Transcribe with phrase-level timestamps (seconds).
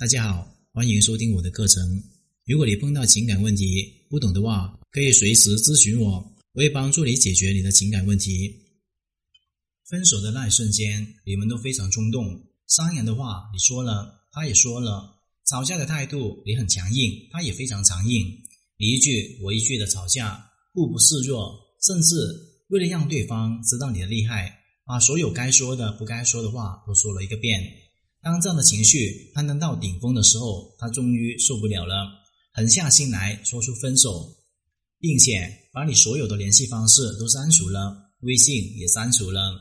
[0.00, 2.02] 大家好，欢迎收听我的课程。
[2.46, 6.12] 如果你碰到情感问题不懂的话，可以随时咨询我，
[6.54, 8.50] 我会帮助你解决你的情感问题。
[9.86, 12.24] 分手的那一瞬间，你们都非常冲动，
[12.66, 18.26] 伤人的话你说了，他也说了；吵架的态度你很强硬，他也非常强硬。
[18.78, 20.42] 你一句我一句的吵架，
[20.72, 22.16] 互不示弱，甚至
[22.68, 27.62] 为了让对方知道你的厉害，把所有该说的、不该说的话都说了一个遍。
[28.22, 32.06] 当这样的情绪攀登到顶峰的时候，他终于受不了了，
[32.52, 34.36] 狠下心来说出分手，
[34.98, 39.58] 并且把你所有的联系方式都删除了，微信也删除了。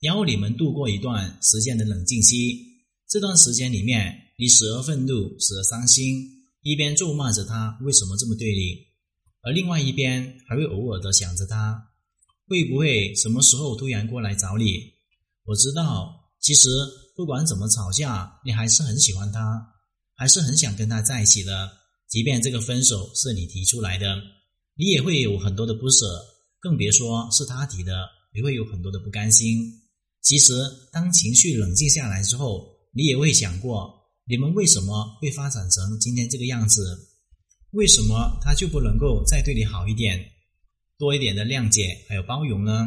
[0.00, 2.66] 然后你们度过一段时间的冷静期。
[3.06, 6.24] 这段时间里面，你时而愤怒，时而伤心，
[6.62, 8.86] 一边咒骂着他为什么这么对你，
[9.42, 11.90] 而另外一边还会偶尔的想着他
[12.46, 14.92] 会不会什么时候突然过来找你。
[15.44, 16.68] 我知道，其实。
[17.16, 19.62] 不管怎么吵架，你还是很喜欢他，
[20.14, 21.70] 还是很想跟他在一起的。
[22.08, 24.16] 即便这个分手是你提出来的，
[24.74, 26.06] 你也会有很多的不舍，
[26.58, 27.92] 更别说是他提的，
[28.34, 29.70] 你会有很多的不甘心。
[30.22, 30.54] 其实，
[30.90, 33.92] 当情绪冷静下来之后，你也会想过，
[34.26, 37.06] 你们为什么会发展成今天这个样子？
[37.72, 40.24] 为什么他就不能够再对你好一点，
[40.96, 42.86] 多一点的谅解还有包容呢？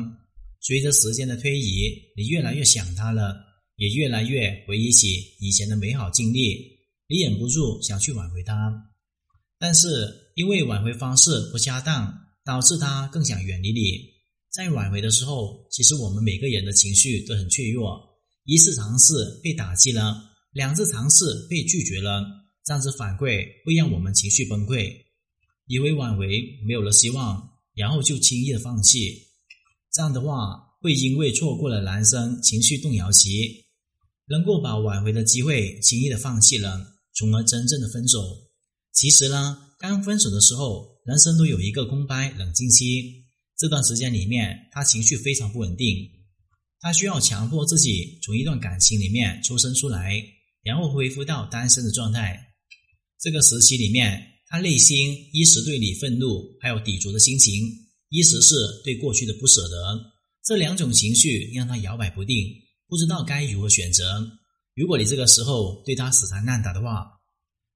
[0.64, 3.54] 随着时间的推移，你越来越想他了。
[3.76, 6.78] 也越来越回忆起以前的美好经历，
[7.10, 8.72] 你忍不住想去挽回他，
[9.58, 9.88] 但是
[10.36, 12.14] 因为挽回方式不恰当，
[12.46, 14.14] 导致他更想远离你。
[14.52, 18.00] 在挽回的时候，其实我们每个人的情绪都很脆弱，
[18.46, 22.24] 一次尝试被打击了，两次尝试被拒绝了，
[22.64, 24.96] 这样子反馈会让我们情绪崩溃，
[25.66, 26.28] 以为挽回
[26.64, 29.33] 没有了希望，然后就轻易的放弃。
[29.94, 33.64] 这样的话，会因为错过了男生情绪动摇期。
[34.26, 36.82] 能够把挽回的机会轻易的放弃了，
[37.14, 38.24] 从而真正的分手。
[38.94, 43.26] 其实呢，刚分手的时候，男生都有一个空白冷静期。
[43.58, 46.10] 这段时间里面，他情绪非常不稳定，
[46.80, 50.24] 他需要强迫自己从一段感情里面抽身出来，
[50.64, 52.40] 然后恢复到单身的状态。
[53.20, 57.62] 这个时期里面，他内心一时对你愤怒，还有抵触的心情；
[58.14, 58.54] 一时是
[58.84, 60.00] 对过去的不舍得，
[60.46, 62.46] 这两种情绪让他摇摆不定。
[62.88, 64.04] 不知道该如何选择。
[64.76, 67.08] 如果你这个时候对他死缠烂打的话，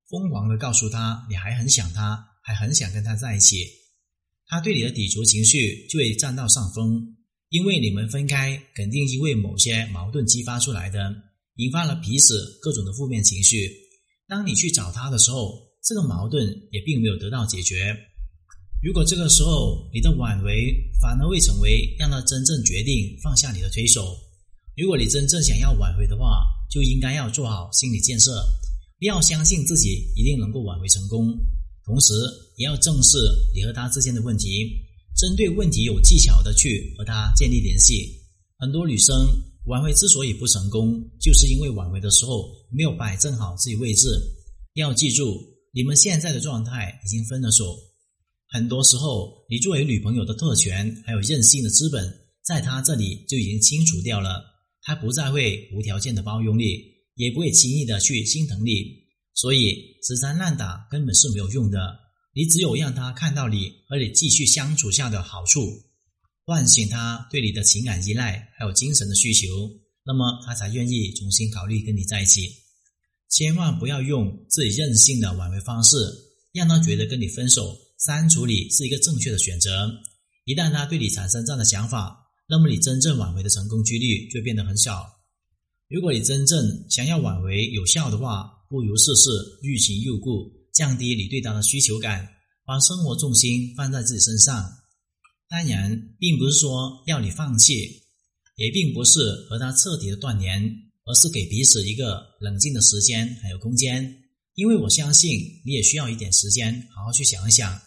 [0.07, 3.65] 疯狂的告诉他你还很想他，还很想跟他在一起，
[4.45, 7.17] 他对你的抵触情绪就会占到上风。
[7.49, 11.15] 因为你们分开，肯定因为某些矛盾激发出来的，
[11.55, 13.71] 引发了彼此各种的负面情绪。
[14.27, 15.51] 当你去找他的时候，
[15.83, 17.97] 这个矛盾也并没有得到解决。
[18.81, 20.71] 如果这个时候你的挽回
[21.01, 24.15] 反而会成为让他真正决定放下你的推手。
[24.75, 28.31] 如果你真正想要挽回的话，就应该要做好心理建设，
[28.99, 31.35] 要相信自己一定能够挽回成功。
[31.83, 32.13] 同时，
[32.57, 33.17] 也要正视
[33.55, 34.69] 你和他之间的问题，
[35.15, 38.21] 针对问题有技巧的去和他建立联系。
[38.59, 39.15] 很多女生
[39.65, 44.07] 挽回之所以不成功，就是因为挽回的时候没有摆正好自己位置。
[44.75, 45.43] 要记住，
[45.73, 47.75] 你们现在的状态已经分了手。
[48.49, 52.11] 很多时候，你作为女朋友的特权还有任性的资本，
[52.45, 54.43] 在他这里就已经清除掉了。
[54.81, 56.81] 他不再会无条件的包容你，
[57.15, 58.71] 也不会轻易的去心疼你，
[59.33, 61.77] 所以死缠烂打根本是没有用的。
[62.33, 65.67] 你只有让他看到你和你继续相处下的好处，
[66.45, 69.47] 唤醒他对你的情感依赖还有精神的需求，
[70.05, 72.47] 那么他才愿意重新考虑跟你在一起。
[73.29, 75.97] 千万不要用自己任性的挽回方式，
[76.53, 79.91] 让他觉得跟你分手、删除你是一个正确的选择。
[80.45, 85.05] 一旦他对你产生这样的想法，那么你真正挽回的成功几率就变得很小。
[85.89, 89.29] 如果你真正想要挽回有效的话，不如试试
[89.61, 92.27] 欲擒又故，降低你对他的需求感，
[92.65, 94.69] 把生活重心放在自己身上。
[95.49, 98.03] 当然，并不是说要你放弃，
[98.57, 100.61] 也并不是和他彻底的断联，
[101.05, 104.03] 而是给彼此一个冷静的时间还有空间。
[104.57, 107.79] 因为我相信你也需要一点时间，好好去想一想，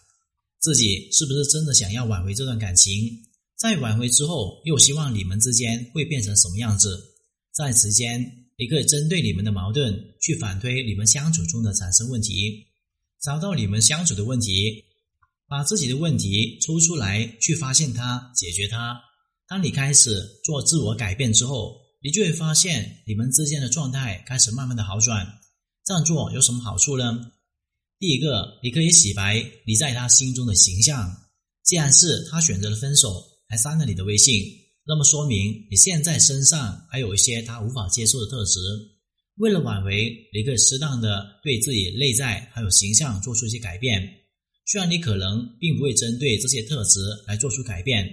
[0.61, 3.11] 自己是不是真的想要挽回这段感情。
[3.57, 6.97] 在挽回之后，又希望你们之间会变成什么样子？
[7.51, 12.67] 在此间，你可以针对你们的矛盾去反推你们相处中的产生问题，
[13.21, 14.85] 找到你们相处的问题，
[15.49, 18.97] 把自己的问题抽出来去发现它，解决它。
[19.45, 25.27] 当你开始做自我改变之后，你就会发现你们之间的状态开始慢慢的好转。
[25.83, 27.31] 这样做有什么好处呢？
[27.99, 31.15] 第一个，你可以洗白你在他心中的形象。
[31.63, 33.29] 既然是他选择了分手。
[33.51, 34.45] 还删了你的微信，
[34.87, 38.61] 那么说明你现在身上还有一些他无法接受的特质。
[39.39, 44.01] 为了挽回，你可以适当的对自己内在还有形象做出一些改变。
[44.65, 48.07] 虽然你可能并不会针对这些特质来做出改变，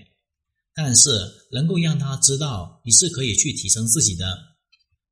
[0.75, 1.09] 但是
[1.53, 4.27] 能够让他知道你是可以去提升自己的，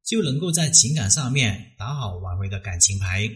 [0.07, 3.29] 就能够在情感上面打好挽回的感情牌。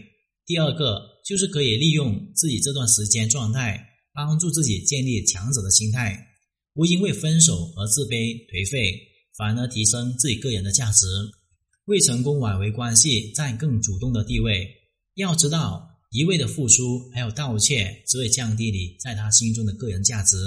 [0.45, 3.79] 第二个就是可以利用自己这段时间状态，
[4.13, 6.17] 帮助自己建立强者的心态，
[6.73, 8.97] 不因为分手而自卑颓废，
[9.37, 11.05] 反而提升自己个人的价值。
[11.85, 14.67] 为成功挽回关系占更主动的地位。
[15.15, 20.37] 要知道，一味的付出还有盗窃，只会降低你在他心中的个人价值。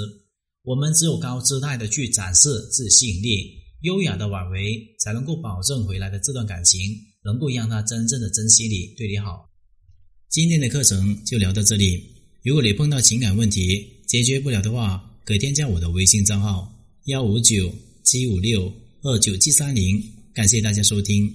[0.63, 3.53] 我们只有高姿态的去展示自己吸引力，
[3.85, 6.81] 优雅的挽回，才能够保证回来的这段感情
[7.23, 9.47] 能够让他真正的珍惜你，对你好。
[10.31, 12.03] 今天的课程就聊到这里。
[12.43, 16.73] 如果你碰到情感问题解决不了的话，可以添加我的微信账号：
[17.05, 17.71] 幺五九
[18.03, 18.73] 七五六
[19.03, 20.03] 二九七三零。
[20.33, 21.31] 感谢大家收听。